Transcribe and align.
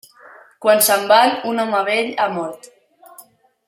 Quan 0.65 0.81
se'n 0.87 1.05
van, 1.11 1.35
un 1.51 1.63
home 1.65 1.85
vell 1.91 2.13
ha 2.25 2.29
mort. 2.39 2.71